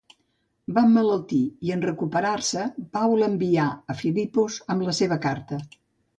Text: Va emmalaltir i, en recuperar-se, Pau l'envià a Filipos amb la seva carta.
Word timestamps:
Va 0.77 0.83
emmalaltir 0.87 1.41
i, 1.67 1.71
en 1.75 1.83
recuperar-se, 1.87 2.65
Pau 2.99 3.15
l'envià 3.21 3.67
a 3.95 3.99
Filipos 4.01 4.59
amb 4.77 4.89
la 4.91 4.99
seva 5.03 5.21
carta. 5.29 5.63